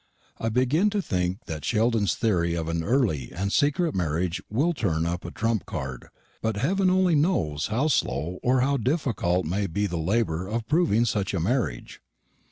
[0.39, 5.05] I begin to think that Sheldon's theory of an early and secret marriage will turn
[5.05, 6.07] up a trump card;
[6.41, 11.05] but Heaven only knows how slow or how difficult may be the labour of proving
[11.05, 12.01] such a marriage.